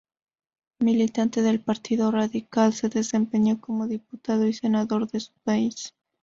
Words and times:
Militante 0.79 1.43
del 1.43 1.59
Partido 1.61 2.09
Radical, 2.09 2.73
se 2.73 2.89
desempeñó 2.89 3.61
como 3.61 3.85
diputado 3.85 4.47
y 4.47 4.53
senador 4.53 5.07
de 5.11 5.19
su 5.19 5.31
país. 5.43 5.93